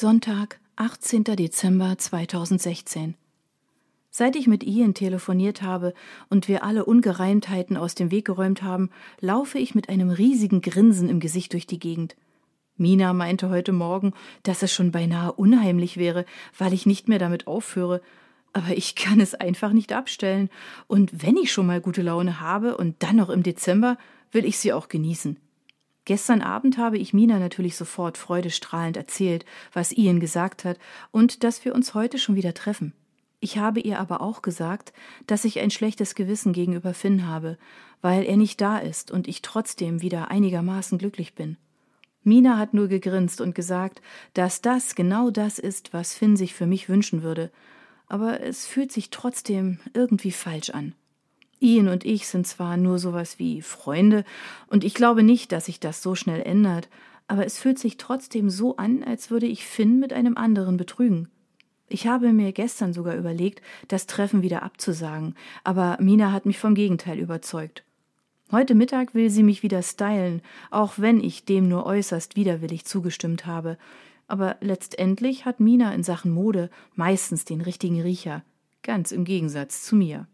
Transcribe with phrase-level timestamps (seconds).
[0.00, 1.24] Sonntag, 18.
[1.24, 3.16] Dezember 2016.
[4.10, 5.92] Seit ich mit Ian telefoniert habe
[6.30, 8.88] und wir alle Ungereimtheiten aus dem Weg geräumt haben,
[9.20, 12.16] laufe ich mit einem riesigen Grinsen im Gesicht durch die Gegend.
[12.78, 16.24] Mina meinte heute Morgen, dass es schon beinahe unheimlich wäre,
[16.56, 18.00] weil ich nicht mehr damit aufhöre,
[18.54, 20.48] aber ich kann es einfach nicht abstellen,
[20.86, 23.98] und wenn ich schon mal gute Laune habe und dann noch im Dezember,
[24.32, 25.36] will ich sie auch genießen.
[26.10, 30.76] Gestern Abend habe ich Mina natürlich sofort freudestrahlend erzählt, was Ian gesagt hat
[31.12, 32.94] und dass wir uns heute schon wieder treffen.
[33.38, 34.92] Ich habe ihr aber auch gesagt,
[35.28, 37.58] dass ich ein schlechtes Gewissen gegenüber Finn habe,
[38.02, 41.58] weil er nicht da ist und ich trotzdem wieder einigermaßen glücklich bin.
[42.24, 44.02] Mina hat nur gegrinst und gesagt,
[44.34, 47.52] dass das genau das ist, was Finn sich für mich wünschen würde,
[48.08, 50.92] aber es fühlt sich trotzdem irgendwie falsch an.
[51.60, 54.24] Ian und ich sind zwar nur sowas wie Freunde,
[54.66, 56.88] und ich glaube nicht, dass sich das so schnell ändert,
[57.28, 61.28] aber es fühlt sich trotzdem so an, als würde ich Finn mit einem anderen betrügen.
[61.88, 66.74] Ich habe mir gestern sogar überlegt, das Treffen wieder abzusagen, aber Mina hat mich vom
[66.74, 67.84] Gegenteil überzeugt.
[68.52, 73.46] Heute Mittag will sie mich wieder stylen, auch wenn ich dem nur äußerst widerwillig zugestimmt
[73.46, 73.78] habe.
[74.26, 78.42] Aber letztendlich hat Mina in Sachen Mode meistens den richtigen Riecher,
[78.82, 80.26] ganz im Gegensatz zu mir.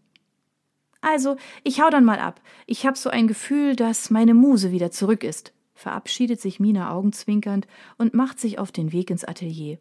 [1.09, 2.41] Also, ich hau dann mal ab.
[2.67, 7.69] Ich hab so ein Gefühl, dass meine Muse wieder zurück ist, verabschiedet sich Mina augenzwinkernd
[7.97, 9.79] und macht sich auf den Weg ins Atelier.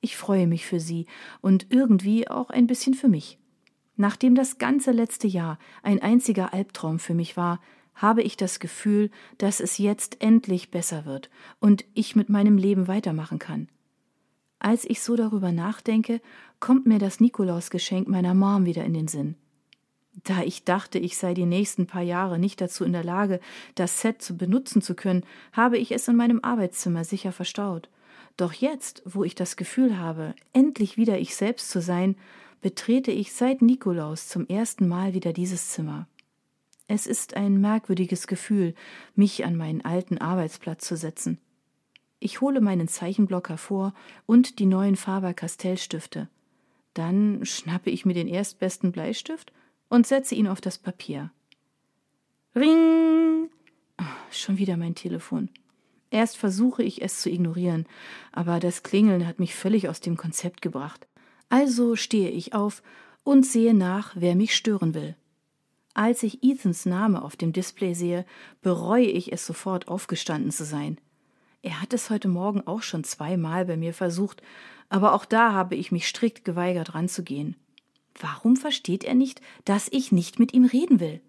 [0.00, 1.06] Ich freue mich für sie
[1.40, 3.40] und irgendwie auch ein bisschen für mich.
[3.96, 7.60] Nachdem das ganze letzte Jahr ein einziger Albtraum für mich war,
[7.96, 12.86] habe ich das Gefühl, dass es jetzt endlich besser wird und ich mit meinem Leben
[12.86, 13.68] weitermachen kann.
[14.60, 16.20] Als ich so darüber nachdenke,
[16.60, 19.34] kommt mir das Nikolausgeschenk meiner Mom wieder in den Sinn.
[20.24, 23.40] Da ich dachte, ich sei die nächsten paar Jahre nicht dazu in der Lage,
[23.74, 27.88] das Set zu benutzen zu können, habe ich es in meinem Arbeitszimmer sicher verstaut.
[28.36, 32.16] Doch jetzt, wo ich das Gefühl habe, endlich wieder ich selbst zu sein,
[32.60, 36.06] betrete ich seit Nikolaus zum ersten Mal wieder dieses Zimmer.
[36.86, 38.74] Es ist ein merkwürdiges Gefühl,
[39.14, 41.38] mich an meinen alten Arbeitsplatz zu setzen.
[42.18, 43.94] Ich hole meinen Zeichenblock hervor
[44.26, 46.28] und die neuen Faber-Castell-Stifte.
[46.92, 49.52] Dann schnappe ich mir den erstbesten Bleistift
[49.90, 51.30] und setze ihn auf das Papier.
[52.56, 53.50] Ring!
[54.00, 55.50] Oh, schon wieder mein Telefon.
[56.10, 57.86] Erst versuche ich es zu ignorieren,
[58.32, 61.06] aber das Klingeln hat mich völlig aus dem Konzept gebracht.
[61.50, 62.82] Also stehe ich auf
[63.22, 65.16] und sehe nach, wer mich stören will.
[65.94, 68.24] Als ich Ethans Name auf dem Display sehe,
[68.62, 70.98] bereue ich es sofort aufgestanden zu sein.
[71.62, 74.40] Er hat es heute Morgen auch schon zweimal bei mir versucht,
[74.88, 77.56] aber auch da habe ich mich strikt geweigert ranzugehen.
[78.18, 81.20] Warum versteht er nicht, dass ich nicht mit ihm reden will?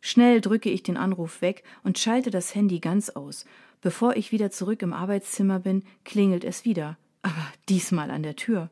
[0.00, 3.44] Schnell drücke ich den Anruf weg und schalte das Handy ganz aus.
[3.80, 8.70] Bevor ich wieder zurück im Arbeitszimmer bin, klingelt es wieder, aber diesmal an der Tür.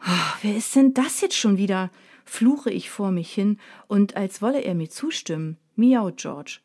[0.00, 1.90] Oh, wer ist denn das jetzt schon wieder?
[2.24, 3.58] fluche ich vor mich hin,
[3.88, 6.60] und als wolle er mir zustimmen, miaut George.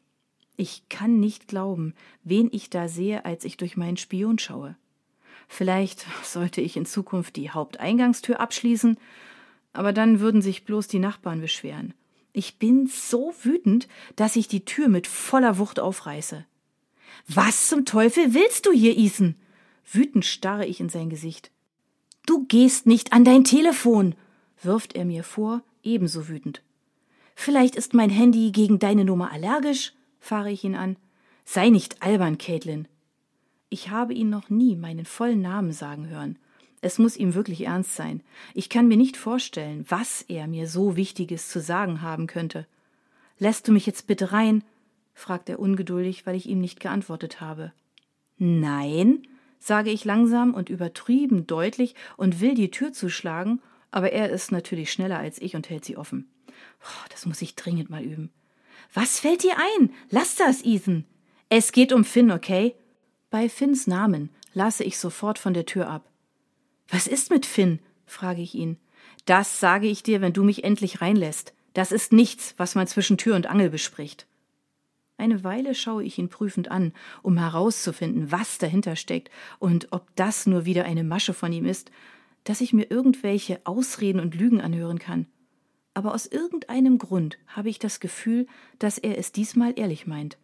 [0.56, 1.94] Ich kann nicht glauben,
[2.24, 4.76] wen ich da sehe, als ich durch meinen Spion schaue.
[5.48, 8.98] Vielleicht sollte ich in Zukunft die Haupteingangstür abschließen,
[9.78, 11.94] aber dann würden sich bloß die Nachbarn beschweren.
[12.34, 16.46] Ich bin so wütend, dass ich die Tür mit voller Wucht aufreiße.
[17.28, 19.36] Was zum Teufel willst du hier, Ethan?
[19.86, 21.52] Wütend starre ich in sein Gesicht.
[22.26, 24.16] Du gehst nicht an dein Telefon,
[24.64, 26.64] wirft er mir vor, ebenso wütend.
[27.36, 30.98] Vielleicht ist mein Handy gegen deine Nummer allergisch, fahre ich ihn an.
[31.46, 32.88] Sei nicht albern, Caitlin.
[33.70, 36.40] Ich habe ihn noch nie meinen vollen Namen sagen hören.
[36.82, 38.22] Es muss ihm wirklich ernst sein.
[38.54, 42.68] Ich kann mir nicht vorstellen, was er mir so Wichtiges zu sagen haben könnte.
[43.40, 44.64] Lässt du mich jetzt bitte rein?
[45.14, 47.74] fragt er ungeduldig, weil ich ihm nicht geantwortet habe.
[48.38, 49.28] Nein,
[49.60, 54.92] sage ich langsam und übertrieben deutlich und will die Tür zuschlagen, aber er ist natürlich
[54.92, 56.30] schneller als ich und hält sie offen.
[57.10, 58.32] Das muss ich dringend mal üben.
[58.94, 59.92] Was fällt dir ein?
[60.10, 61.06] Lass das, Ethan.
[61.50, 62.76] Es geht um Finn, okay?
[63.30, 66.10] Bei Finns Namen lasse ich sofort von der Tür ab.
[66.90, 67.80] Was ist mit Finn?
[68.06, 68.78] frage ich ihn.
[69.26, 71.54] Das sage ich dir, wenn du mich endlich reinlässt.
[71.74, 74.26] Das ist nichts, was man zwischen Tür und Angel bespricht.
[75.18, 76.94] Eine Weile schaue ich ihn prüfend an,
[77.24, 81.92] um herauszufinden, was dahinter steckt und ob das nur wieder eine Masche von ihm ist,
[82.44, 85.26] dass ich mir irgendwelche Ausreden und Lügen anhören kann.
[85.94, 88.46] Aber aus irgendeinem Grund habe ich das Gefühl,
[88.78, 90.38] dass er es diesmal ehrlich meint.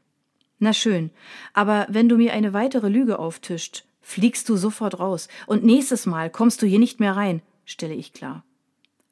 [0.57, 1.11] Na schön,
[1.53, 6.29] aber wenn du mir eine weitere Lüge auftischt, fliegst du sofort raus und nächstes Mal
[6.29, 8.43] kommst du hier nicht mehr rein, stelle ich klar.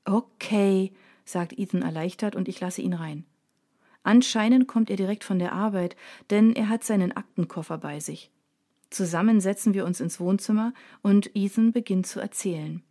[0.05, 0.91] Okay,
[1.25, 3.25] sagt Ethan erleichtert und ich lasse ihn rein.
[4.03, 5.95] Anscheinend kommt er direkt von der Arbeit,
[6.29, 8.31] denn er hat seinen Aktenkoffer bei sich.
[8.89, 12.83] Zusammen setzen wir uns ins Wohnzimmer und Ethan beginnt zu erzählen.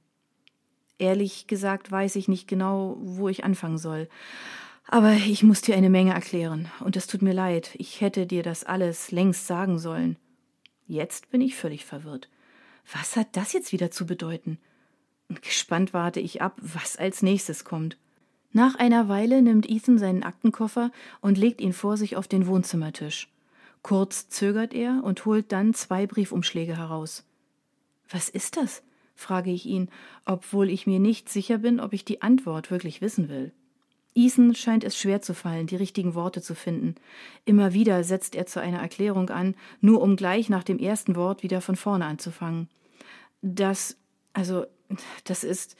[0.99, 4.09] Ehrlich gesagt weiß ich nicht genau, wo ich anfangen soll.
[4.87, 8.43] Aber ich muss dir eine Menge erklären, und es tut mir leid, ich hätte dir
[8.43, 10.17] das alles längst sagen sollen.
[10.91, 12.29] Jetzt bin ich völlig verwirrt.
[12.93, 14.59] Was hat das jetzt wieder zu bedeuten?
[15.41, 17.97] Gespannt warte ich ab, was als nächstes kommt.
[18.51, 20.91] Nach einer Weile nimmt Ethan seinen Aktenkoffer
[21.21, 23.29] und legt ihn vor sich auf den Wohnzimmertisch.
[23.83, 27.25] Kurz zögert er und holt dann zwei Briefumschläge heraus.
[28.09, 28.83] Was ist das?
[29.15, 29.91] frage ich ihn,
[30.25, 33.53] obwohl ich mir nicht sicher bin, ob ich die Antwort wirklich wissen will.
[34.15, 36.97] Ethan scheint es schwer zu fallen, die richtigen Worte zu finden.
[37.45, 41.43] Immer wieder setzt er zu einer Erklärung an, nur um gleich nach dem ersten Wort
[41.43, 42.69] wieder von vorne anzufangen.
[43.41, 43.97] Das,
[44.33, 44.67] also,
[45.25, 45.77] das ist,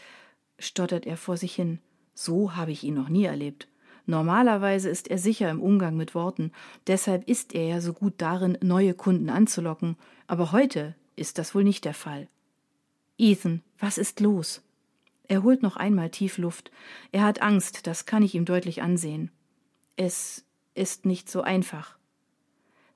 [0.59, 1.81] stottert er vor sich hin.
[2.15, 3.67] So habe ich ihn noch nie erlebt.
[4.07, 6.53] Normalerweise ist er sicher im Umgang mit Worten,
[6.87, 11.65] deshalb ist er ja so gut darin, neue Kunden anzulocken, aber heute ist das wohl
[11.65, 12.29] nicht der Fall.
[13.19, 14.63] Ethan, was ist los?
[15.31, 16.73] Er holt noch einmal tief Luft.
[17.13, 19.31] Er hat Angst, das kann ich ihm deutlich ansehen.
[19.95, 20.45] Es
[20.75, 21.97] ist nicht so einfach.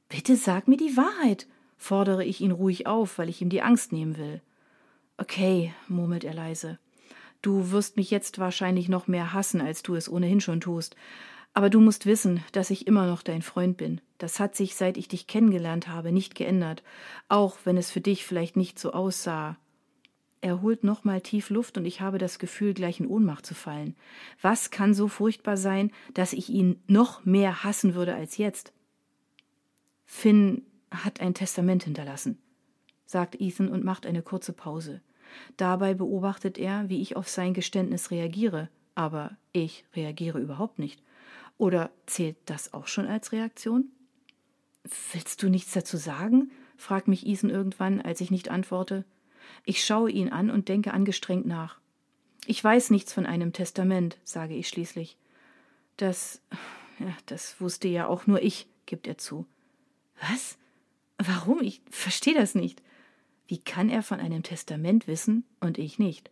[0.08, 1.46] Bitte sag mir die Wahrheit,
[1.76, 4.42] fordere ich ihn ruhig auf, weil ich ihm die Angst nehmen will.
[5.16, 6.80] Okay, murmelt er leise.
[7.40, 10.96] Du wirst mich jetzt wahrscheinlich noch mehr hassen, als du es ohnehin schon tust.
[11.52, 14.00] Aber du musst wissen, dass ich immer noch dein Freund bin.
[14.18, 16.82] Das hat sich, seit ich dich kennengelernt habe, nicht geändert,
[17.28, 19.56] auch wenn es für dich vielleicht nicht so aussah.
[20.44, 23.96] Er holt nochmal tief Luft und ich habe das Gefühl, gleich in Ohnmacht zu fallen.
[24.42, 28.74] Was kann so furchtbar sein, dass ich ihn noch mehr hassen würde als jetzt?
[30.04, 30.60] Finn
[30.90, 32.36] hat ein Testament hinterlassen,
[33.06, 35.00] sagt Ethan und macht eine kurze Pause.
[35.56, 41.02] Dabei beobachtet er, wie ich auf sein Geständnis reagiere, aber ich reagiere überhaupt nicht.
[41.56, 43.86] Oder zählt das auch schon als Reaktion?
[45.14, 46.50] Willst du nichts dazu sagen?
[46.76, 49.06] fragt mich Ethan irgendwann, als ich nicht antworte.
[49.64, 51.78] Ich schaue ihn an und denke angestrengt nach.
[52.46, 55.16] Ich weiß nichts von einem Testament, sage ich schließlich.
[55.96, 56.40] Das,
[56.98, 59.46] ja, das wusste ja auch nur ich, gibt er zu.
[60.20, 60.58] Was?
[61.18, 61.62] Warum?
[61.62, 62.82] Ich verstehe das nicht.
[63.46, 66.30] Wie kann er von einem Testament wissen und ich nicht?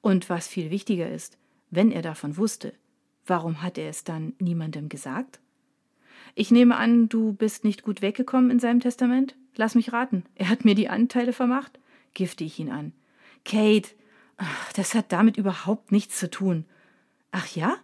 [0.00, 1.38] Und was viel wichtiger ist,
[1.70, 2.74] wenn er davon wusste,
[3.26, 5.40] warum hat er es dann niemandem gesagt?
[6.34, 9.34] Ich nehme an, du bist nicht gut weggekommen in seinem Testament?
[9.56, 11.78] Lass mich raten, er hat mir die Anteile vermacht?
[12.14, 12.92] Gifte ich ihn an.
[13.44, 13.90] Kate,
[14.74, 16.64] das hat damit überhaupt nichts zu tun.
[17.30, 17.76] Ach ja?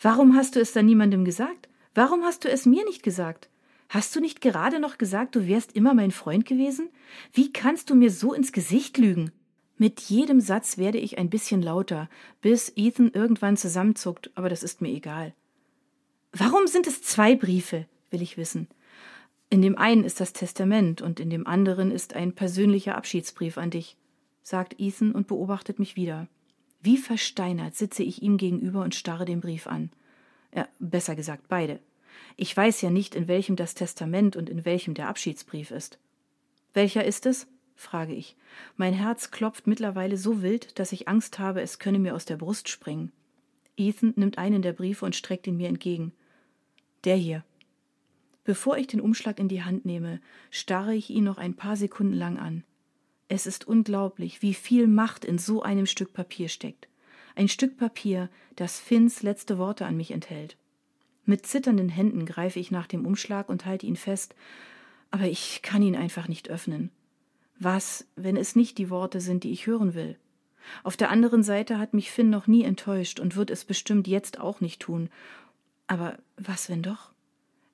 [0.00, 1.68] Warum hast du es dann niemandem gesagt?
[1.94, 3.48] Warum hast du es mir nicht gesagt?
[3.88, 6.88] Hast du nicht gerade noch gesagt, du wärst immer mein Freund gewesen?
[7.32, 9.30] Wie kannst du mir so ins Gesicht lügen?
[9.78, 12.08] Mit jedem Satz werde ich ein bisschen lauter,
[12.40, 15.34] bis Ethan irgendwann zusammenzuckt, aber das ist mir egal.
[16.32, 17.86] Warum sind es zwei Briefe?
[18.10, 18.68] will ich wissen.
[19.48, 23.70] In dem einen ist das Testament und in dem anderen ist ein persönlicher Abschiedsbrief an
[23.70, 23.96] dich,
[24.42, 26.28] sagt Ethan und beobachtet mich wieder.
[26.80, 29.90] Wie versteinert sitze ich ihm gegenüber und starre den Brief an.
[30.54, 31.80] Ja, besser gesagt beide.
[32.36, 35.98] Ich weiß ja nicht, in welchem das Testament und in welchem der Abschiedsbrief ist.
[36.74, 37.46] Welcher ist es?
[37.74, 38.36] frage ich.
[38.76, 42.36] Mein Herz klopft mittlerweile so wild, dass ich Angst habe, es könne mir aus der
[42.36, 43.12] Brust springen.
[43.76, 46.12] Ethan nimmt einen der Briefe und streckt ihn mir entgegen.
[47.04, 47.44] Der hier.
[48.46, 50.20] Bevor ich den Umschlag in die Hand nehme,
[50.52, 52.62] starre ich ihn noch ein paar Sekunden lang an.
[53.26, 56.86] Es ist unglaublich, wie viel Macht in so einem Stück Papier steckt.
[57.34, 60.56] Ein Stück Papier, das Finns letzte Worte an mich enthält.
[61.24, 64.36] Mit zitternden Händen greife ich nach dem Umschlag und halte ihn fest,
[65.10, 66.92] aber ich kann ihn einfach nicht öffnen.
[67.58, 70.16] Was, wenn es nicht die Worte sind, die ich hören will?
[70.84, 74.38] Auf der anderen Seite hat mich Finn noch nie enttäuscht und wird es bestimmt jetzt
[74.38, 75.10] auch nicht tun.
[75.88, 77.10] Aber was, wenn doch?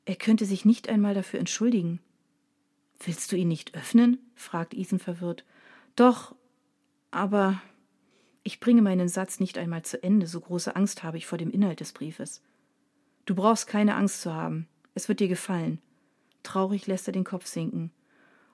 [0.04, 2.00] Er könnte sich nicht einmal dafür entschuldigen.
[3.04, 4.18] Willst du ihn nicht öffnen?
[4.34, 5.44] fragt Ethan verwirrt.
[5.96, 6.34] Doch,
[7.10, 7.60] aber
[8.42, 11.50] ich bringe meinen Satz nicht einmal zu Ende, so große Angst habe ich vor dem
[11.50, 12.42] Inhalt des Briefes.
[13.24, 14.66] Du brauchst keine Angst zu haben.
[14.94, 15.80] Es wird dir gefallen.
[16.42, 17.92] Traurig lässt er den Kopf sinken.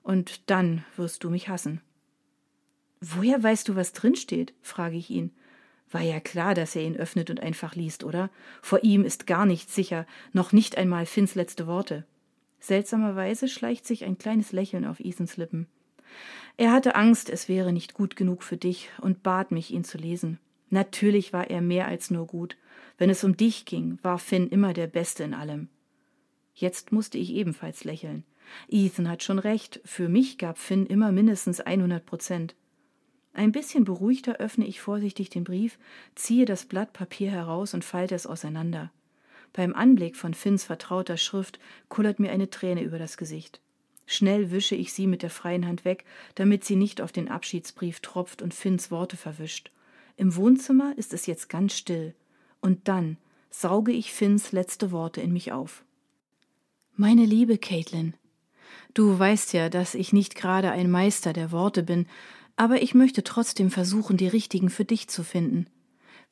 [0.03, 1.81] Und dann wirst du mich hassen.
[3.01, 4.53] Woher weißt du, was drinsteht?
[4.61, 5.33] frage ich ihn.
[5.91, 8.31] War ja klar, dass er ihn öffnet und einfach liest, oder?
[8.61, 12.05] Vor ihm ist gar nichts sicher, noch nicht einmal Finns letzte Worte.
[12.61, 15.67] Seltsamerweise schleicht sich ein kleines Lächeln auf Ethans Lippen.
[16.57, 19.97] Er hatte Angst, es wäre nicht gut genug für dich und bat mich, ihn zu
[19.97, 20.39] lesen.
[20.71, 22.57] Natürlich war er mehr als nur gut.
[22.99, 25.69] Wenn es um dich ging, war Finn immer der Beste in allem.
[26.55, 28.25] Jetzt musste ich ebenfalls lächeln.
[28.69, 32.55] Ethan hat schon recht, für mich gab Finn immer mindestens 100 Prozent.
[33.39, 35.79] Ein bisschen beruhigter öffne ich vorsichtig den Brief,
[36.17, 38.91] ziehe das Blatt Papier heraus und falte es auseinander.
[39.53, 43.61] Beim Anblick von Finns vertrauter Schrift kullert mir eine Träne über das Gesicht.
[44.07, 46.05] Schnell wische ich sie mit der freien Hand weg,
[46.35, 49.71] damit sie nicht auf den Abschiedsbrief tropft und Finns Worte verwischt.
[50.17, 52.17] Im Wohnzimmer ist es jetzt ganz still.
[52.61, 53.19] Und dann
[53.51, 55.85] sauge ich Finns letzte Worte in mich auf.
[56.97, 58.15] Meine liebe Caitlin,
[58.95, 62.09] du weißt ja, dass ich nicht gerade ein Meister der Worte bin,
[62.59, 65.69] aber ich möchte trotzdem versuchen, die richtigen für dich zu finden.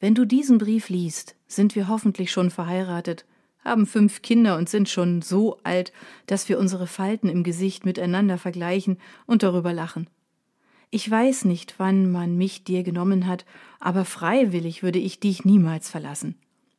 [0.01, 3.25] Wenn du diesen Brief liest, sind wir hoffentlich schon verheiratet,
[3.65, 5.93] haben fünf Kinder und sind schon so alt,
[6.27, 10.11] dass wir unsere Falten im Gesicht miteinander vergleichen und darüber lachen.
[10.91, 13.47] Ich weiß nicht, wann man mich dir genommen hat,
[13.79, 16.35] aber freiwillig würde ich dich niemals verlassen.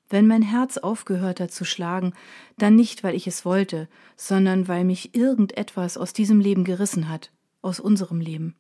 [0.10, 2.14] Wenn mein Herz aufgehört hat zu schlagen,
[2.58, 3.88] dann nicht, weil ich es wollte,
[4.18, 8.54] sondern weil mich irgendetwas aus diesem Leben gerissen hat, aus unserem Leben.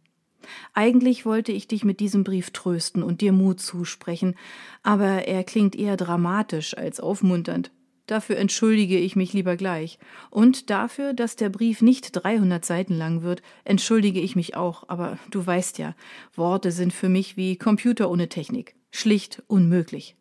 [0.73, 4.35] Eigentlich wollte ich dich mit diesem Brief trösten und dir Mut zusprechen,
[4.83, 7.71] aber er klingt eher dramatisch als aufmunternd.
[8.07, 9.99] Dafür entschuldige ich mich lieber gleich.
[10.29, 14.85] Und dafür, dass der Brief nicht 300 Seiten lang wird, entschuldige ich mich auch.
[14.87, 15.93] Aber du weißt ja,
[16.33, 18.75] Worte sind für mich wie Computer ohne Technik.
[18.91, 20.15] Schlicht unmöglich.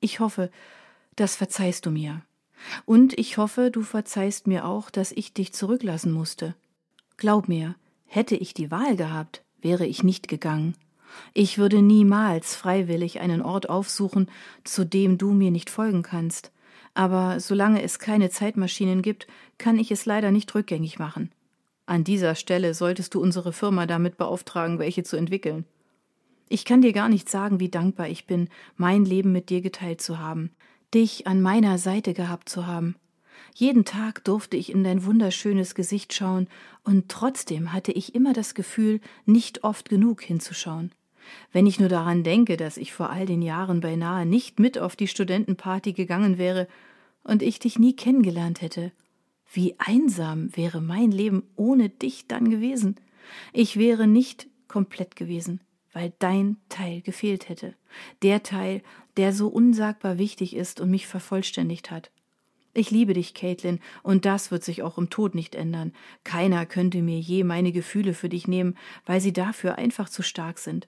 [0.00, 0.50] Ich hoffe,
[1.16, 2.22] das verzeihst du mir.
[2.84, 6.54] Und ich hoffe, du verzeihst mir auch, dass ich dich zurücklassen musste.
[7.16, 7.74] Glaub mir,
[8.06, 10.74] hätte ich die Wahl gehabt, wäre ich nicht gegangen.
[11.34, 14.30] Ich würde niemals freiwillig einen Ort aufsuchen,
[14.64, 16.52] zu dem du mir nicht folgen kannst
[16.98, 21.30] aber solange es keine Zeitmaschinen gibt, kann ich es leider nicht rückgängig machen.
[21.86, 25.64] An dieser Stelle solltest du unsere Firma damit beauftragen, welche zu entwickeln.
[26.48, 30.00] Ich kann dir gar nicht sagen, wie dankbar ich bin, mein Leben mit dir geteilt
[30.00, 30.50] zu haben,
[30.92, 32.96] dich an meiner Seite gehabt zu haben.
[33.54, 36.48] Jeden Tag durfte ich in dein wunderschönes Gesicht schauen,
[36.84, 40.92] und trotzdem hatte ich immer das Gefühl, nicht oft genug hinzuschauen.
[41.52, 44.96] Wenn ich nur daran denke, dass ich vor all den Jahren beinahe nicht mit auf
[44.96, 46.68] die Studentenparty gegangen wäre
[47.24, 48.92] und ich dich nie kennengelernt hätte.
[49.52, 52.96] Wie einsam wäre mein Leben ohne dich dann gewesen.
[53.52, 55.60] Ich wäre nicht komplett gewesen,
[55.92, 57.74] weil dein Teil gefehlt hätte.
[58.22, 58.82] Der Teil,
[59.16, 62.10] der so unsagbar wichtig ist und mich vervollständigt hat.
[62.74, 65.92] Ich liebe dich, Caitlin, und das wird sich auch im Tod nicht ändern.
[66.24, 70.58] Keiner könnte mir je meine Gefühle für dich nehmen, weil sie dafür einfach zu stark
[70.58, 70.86] sind.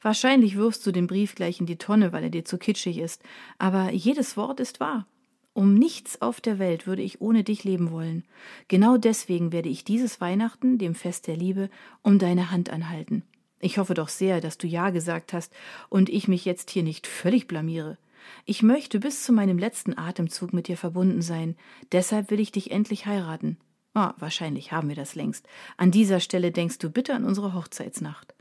[0.00, 3.22] Wahrscheinlich wirfst du den Brief gleich in die Tonne, weil er dir zu kitschig ist,
[3.58, 5.06] aber jedes Wort ist wahr.
[5.54, 8.24] Um nichts auf der Welt würde ich ohne dich leben wollen.
[8.66, 11.70] Genau deswegen werde ich dieses Weihnachten, dem Fest der Liebe,
[12.02, 13.22] um deine Hand anhalten.
[13.60, 15.52] Ich hoffe doch sehr, dass du Ja gesagt hast
[15.88, 17.98] und ich mich jetzt hier nicht völlig blamiere.
[18.44, 21.56] Ich möchte bis zu meinem letzten Atemzug mit dir verbunden sein.
[21.92, 23.58] Deshalb will ich dich endlich heiraten.
[23.94, 25.46] Ah, wahrscheinlich haben wir das längst.
[25.76, 28.34] An dieser Stelle denkst du bitte an unsere Hochzeitsnacht.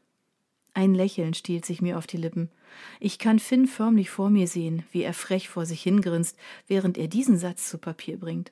[0.73, 2.49] Ein Lächeln stiehlt sich mir auf die Lippen.
[2.99, 6.37] Ich kann Finn förmlich vor mir sehen, wie er frech vor sich hingrinst,
[6.67, 8.51] während er diesen Satz zu Papier bringt.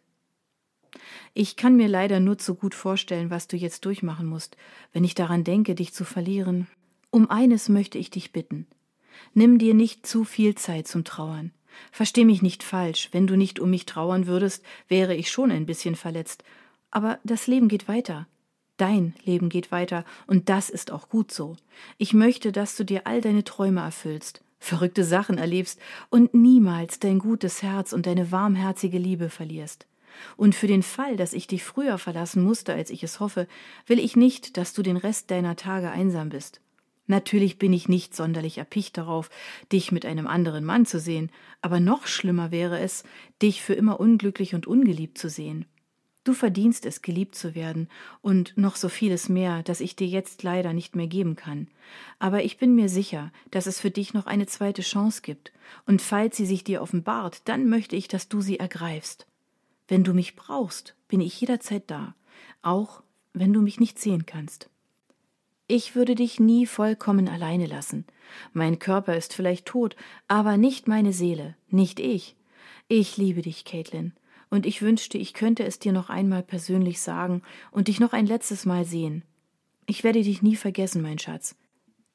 [1.34, 4.58] Ich kann mir leider nur zu gut vorstellen, was du jetzt durchmachen musst,
[4.94, 6.68] wenn ich daran denke, dich zu verlieren.
[7.10, 8.68] Um eines möchte ich dich bitten.
[9.34, 11.52] Nimm dir nicht zu viel Zeit zum Trauern.
[11.92, 15.66] Versteh mich nicht falsch, wenn du nicht um mich trauern würdest, wäre ich schon ein
[15.66, 16.44] bisschen verletzt.
[16.92, 18.28] Aber das Leben geht weiter.
[18.78, 21.56] Dein Leben geht weiter, und das ist auch gut so.
[21.98, 27.20] Ich möchte, dass du dir all deine Träume erfüllst, verrückte Sachen erlebst und niemals dein
[27.20, 29.86] gutes Herz und deine warmherzige Liebe verlierst.
[30.36, 33.48] Und für den Fall, dass ich dich früher verlassen musste, als ich es hoffe,
[33.86, 36.60] will ich nicht, dass du den Rest deiner Tage einsam bist.
[37.12, 39.30] Natürlich bin ich nicht sonderlich erpicht darauf,
[39.70, 41.30] dich mit einem anderen Mann zu sehen,
[41.62, 43.04] aber noch schlimmer wäre es,
[43.42, 45.66] dich für immer unglücklich und ungeliebt zu sehen.
[46.24, 47.90] Du verdienst es, geliebt zu werden
[48.22, 51.68] und noch so vieles mehr, das ich dir jetzt leider nicht mehr geben kann.
[52.18, 55.52] Aber ich bin mir sicher, dass es für dich noch eine zweite Chance gibt,
[55.86, 59.28] und falls sie sich dir offenbart, dann möchte ich, dass du sie ergreifst.
[59.90, 62.16] Wenn du mich brauchst, bin ich jederzeit da,
[62.62, 63.04] auch
[63.34, 64.71] wenn du mich nicht sehen kannst.
[65.74, 68.04] Ich würde dich nie vollkommen alleine lassen.
[68.52, 69.96] Mein Körper ist vielleicht tot,
[70.28, 72.36] aber nicht meine Seele, nicht ich.
[72.90, 74.12] Ich liebe dich, Caitlin
[74.50, 78.26] und ich wünschte, ich könnte es dir noch einmal persönlich sagen und dich noch ein
[78.26, 79.24] letztes Mal sehen.
[79.86, 81.56] Ich werde dich nie vergessen, mein Schatz.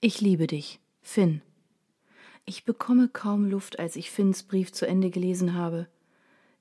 [0.03, 1.41] Ich liebe dich, Finn.
[2.45, 5.89] Ich bekomme kaum Luft, als ich Finns Brief zu Ende gelesen habe.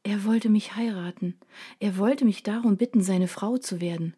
[0.04, 1.36] Er wollte mich heiraten.
[1.80, 4.16] Er wollte mich darum bitten, seine Frau zu werden.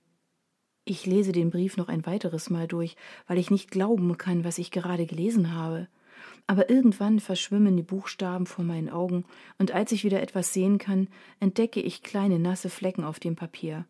[0.89, 2.95] Ich lese den Brief noch ein weiteres Mal durch,
[3.27, 5.87] weil ich nicht glauben kann, was ich gerade gelesen habe
[6.47, 9.25] aber irgendwann verschwimmen die Buchstaben vor meinen Augen,
[9.59, 11.09] und als ich wieder etwas sehen kann,
[11.41, 13.85] entdecke ich kleine nasse Flecken auf dem Papier.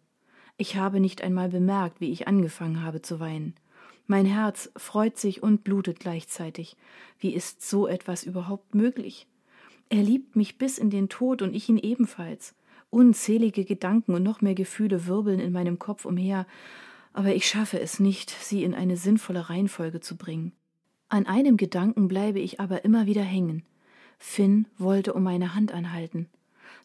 [0.58, 3.54] Ich habe nicht einmal bemerkt, wie ich angefangen habe zu weinen.
[4.08, 6.78] Mein Herz freut sich und blutet gleichzeitig.
[7.20, 9.28] Wie ist so etwas überhaupt möglich?
[9.90, 12.56] Er liebt mich bis in den Tod und ich ihn ebenfalls.
[12.90, 16.46] Unzählige Gedanken und noch mehr Gefühle wirbeln in meinem Kopf umher,
[17.14, 20.54] aber ich schaffe es nicht, sie in eine sinnvolle Reihenfolge zu bringen.
[21.10, 23.64] An einem Gedanken bleibe ich aber immer wieder hängen.
[24.18, 26.28] Finn wollte um meine Hand anhalten.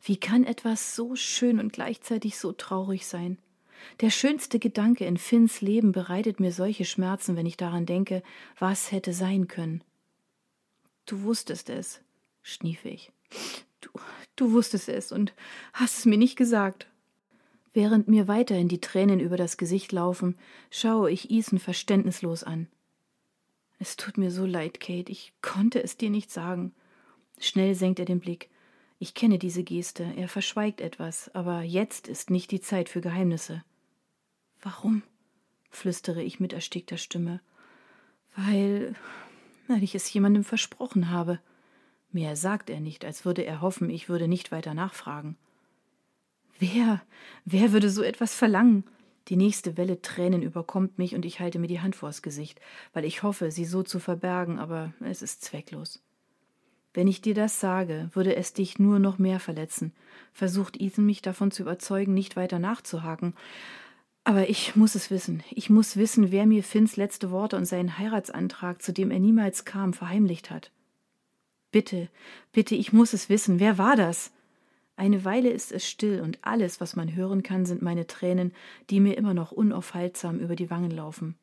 [0.03, 3.39] Wie kann etwas so schön und gleichzeitig so traurig sein?
[4.01, 8.23] Der schönste Gedanke in Finns Leben bereitet mir solche Schmerzen, wenn ich daran denke,
[8.59, 9.83] was hätte sein können.
[11.07, 12.01] Du wusstest es,
[12.43, 13.11] schnief ich.
[13.81, 13.91] Du,
[14.37, 15.35] du wusstest es und
[15.73, 16.87] hast es mir nicht gesagt.
[17.75, 20.37] Während mir weiterhin die Tränen über das Gesicht laufen,
[20.71, 22.69] schaue ich Ethan verständnislos an.
[23.79, 26.75] Es tut mir so leid, Kate, ich konnte es dir nicht sagen.
[27.39, 28.51] Schnell senkt er den Blick.
[28.99, 33.65] Ich kenne diese Geste, er verschweigt etwas, aber jetzt ist nicht die Zeit für Geheimnisse.
[34.61, 35.03] Warum?
[35.71, 37.41] flüstere ich mit erstickter Stimme.
[38.37, 38.95] Weil,
[39.67, 41.41] weil ich es jemandem versprochen habe.
[42.13, 45.37] Mehr sagt er nicht, als würde er hoffen, ich würde nicht weiter nachfragen.
[46.59, 47.03] Wer,
[47.45, 48.85] wer würde so etwas verlangen?
[49.29, 52.61] Die nächste Welle Tränen überkommt mich und ich halte mir die Hand vors Gesicht,
[52.93, 56.03] weil ich hoffe, sie so zu verbergen, aber es ist zwecklos.
[56.93, 59.93] Wenn ich dir das sage, würde es dich nur noch mehr verletzen,
[60.33, 63.35] versucht Ethan mich davon zu überzeugen, nicht weiter nachzuhaken.
[64.25, 65.43] Aber ich muss es wissen.
[65.51, 69.65] Ich muss wissen, wer mir Finns letzte Worte und seinen Heiratsantrag, zu dem er niemals
[69.65, 70.71] kam, verheimlicht hat.
[71.73, 72.09] Bitte,
[72.53, 73.59] bitte, ich muss es wissen.
[73.59, 74.31] Wer war das?
[74.95, 78.53] Eine Weile ist es still und alles, was man hören kann, sind meine Tränen,
[78.91, 81.35] die mir immer noch unaufhaltsam über die Wangen laufen.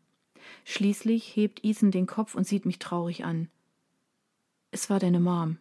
[0.66, 3.50] Schließlich hebt Ethan den Kopf und sieht mich traurig an.
[4.72, 5.58] Es war deine Mom.